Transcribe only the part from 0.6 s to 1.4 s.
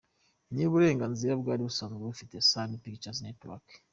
uburenganzira